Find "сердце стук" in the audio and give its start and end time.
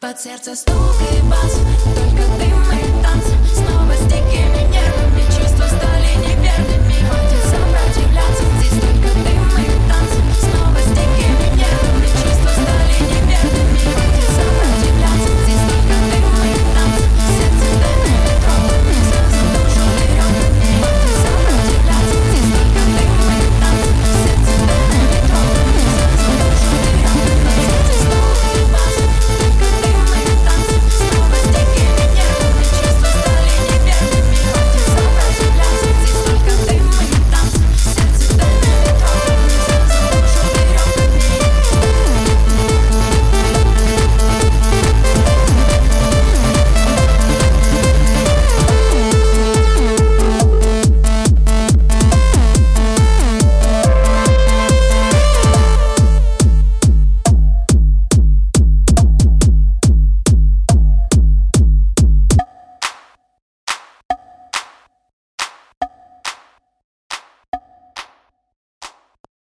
0.20-0.76